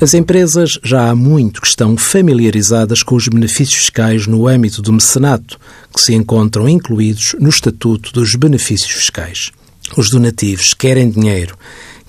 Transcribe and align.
As 0.00 0.14
empresas 0.14 0.78
já 0.84 1.10
há 1.10 1.14
muito 1.14 1.60
que 1.60 1.66
estão 1.66 1.96
familiarizadas 1.96 3.02
com 3.02 3.16
os 3.16 3.26
benefícios 3.26 3.80
fiscais 3.80 4.28
no 4.28 4.46
âmbito 4.46 4.80
do 4.80 4.92
mecenato, 4.92 5.58
que 5.92 6.00
se 6.00 6.14
encontram 6.14 6.68
incluídos 6.68 7.34
no 7.40 7.48
Estatuto 7.48 8.12
dos 8.12 8.36
Benefícios 8.36 8.92
Fiscais. 8.92 9.50
Os 9.96 10.08
donativos, 10.08 10.72
quer 10.72 10.96
em 10.96 11.10
dinheiro, 11.10 11.58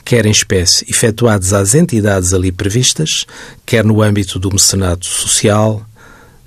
quer 0.05 0.27
em 0.27 0.31
espécie, 0.31 0.85
efetuados 0.87 1.51
às 1.51 1.73
entidades 1.73 2.31
ali 2.31 2.51
previstas, 2.51 3.25
quer 3.65 3.83
no 3.83 4.03
âmbito 4.03 4.37
do 4.37 4.51
mecenato 4.51 5.07
social, 5.07 5.83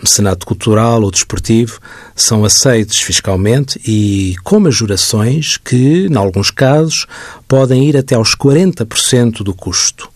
mecenato 0.00 0.46
cultural 0.46 1.02
ou 1.02 1.10
desportivo, 1.10 1.80
são 2.14 2.44
aceitos 2.44 2.98
fiscalmente 2.98 3.80
e 3.84 4.36
com 4.44 4.60
majorações 4.60 5.56
que, 5.56 6.06
em 6.06 6.14
alguns 6.14 6.52
casos, 6.52 7.04
podem 7.48 7.88
ir 7.88 7.96
até 7.96 8.14
aos 8.14 8.36
40% 8.36 9.42
do 9.42 9.52
custo. 9.52 10.11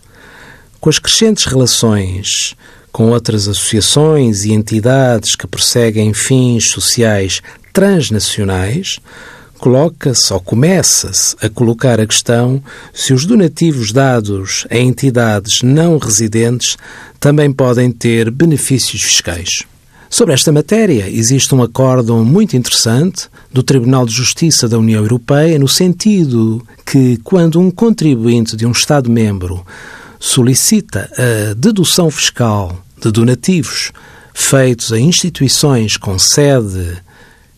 Com 0.81 0.89
as 0.89 0.99
crescentes 0.99 1.45
relações 1.45 2.57
com 2.97 3.11
outras 3.11 3.47
associações 3.47 4.47
e 4.47 4.55
entidades 4.55 5.37
que 5.37 5.47
perseguem 5.47 6.15
fins 6.15 6.71
sociais 6.71 7.43
transnacionais, 7.71 8.99
coloca-se 9.59 10.33
ou 10.33 10.41
começa-se 10.41 11.37
a 11.43 11.51
colocar 11.51 12.01
a 12.01 12.07
questão 12.07 12.63
se 12.95 13.13
os 13.13 13.27
donativos 13.27 13.93
dados 13.93 14.67
a 14.71 14.79
entidades 14.79 15.61
não 15.61 15.99
residentes 15.99 16.79
também 17.21 17.53
podem 17.53 17.93
ter 17.93 18.31
benefícios 18.31 19.03
fiscais. 19.03 19.65
Sobre 20.09 20.33
esta 20.33 20.51
matéria, 20.51 21.07
existe 21.11 21.55
um 21.55 21.63
acórdão 21.63 22.25
muito 22.25 22.57
interessante 22.57 23.29
do 23.53 23.63
Tribunal 23.63 24.07
de 24.07 24.15
Justiça 24.15 24.67
da 24.67 24.79
União 24.79 25.03
Europeia 25.03 25.59
no 25.59 25.69
sentido 25.69 26.67
que, 26.87 27.19
quando 27.23 27.61
um 27.61 27.71
contribuinte 27.71 28.57
de 28.57 28.65
um 28.65 28.73
Estado-membro 28.73 29.67
solicita 30.27 31.09
a 31.17 31.55
dedução 31.55 32.11
fiscal 32.11 32.85
de 33.01 33.13
donativos 33.13 33.93
feitos 34.35 34.93
a 34.93 34.99
instituições 34.99 35.97
com 35.97 36.19
sede 36.19 37.01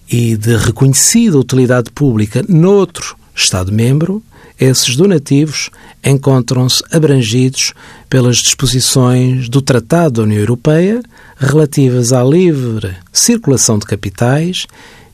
e 0.08 0.36
de 0.36 0.54
reconhecida 0.54 1.38
utilidade 1.38 1.90
pública 1.90 2.44
noutro 2.46 3.16
Estado-membro, 3.34 4.22
esses 4.60 4.96
donativos 4.96 5.70
encontram-se 6.04 6.82
abrangidos 6.92 7.72
pelas 8.08 8.36
disposições 8.36 9.48
do 9.48 9.62
Tratado 9.62 10.16
da 10.16 10.22
União 10.24 10.40
Europeia 10.40 11.00
relativas 11.38 12.12
à 12.12 12.22
livre 12.22 12.94
circulação 13.10 13.78
de 13.78 13.86
capitais, 13.86 14.66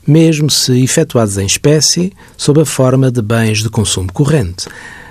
mesmo 0.05 0.49
se 0.49 0.83
efetuados 0.83 1.37
em 1.37 1.45
espécie, 1.45 2.11
sob 2.35 2.61
a 2.61 2.65
forma 2.65 3.09
de 3.09 3.21
bens 3.21 3.63
de 3.63 3.69
consumo 3.69 4.11
corrente. 4.11 4.67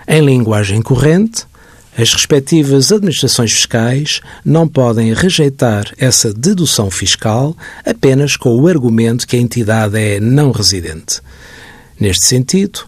Em 0.06 0.20
linguagem 0.20 0.82
corrente, 0.82 1.46
as 1.96 2.12
respectivas 2.12 2.90
administrações 2.90 3.52
fiscais 3.52 4.20
não 4.44 4.66
podem 4.66 5.14
rejeitar 5.14 5.92
essa 5.96 6.32
dedução 6.34 6.90
fiscal 6.90 7.56
apenas 7.84 8.36
com 8.36 8.54
o 8.54 8.66
argumento 8.66 9.26
que 9.26 9.36
a 9.36 9.40
entidade 9.40 9.98
é 9.98 10.18
não 10.18 10.50
residente. 10.50 11.20
Neste 11.98 12.26
sentido, 12.26 12.80